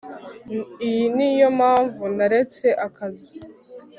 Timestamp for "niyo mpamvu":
1.15-2.03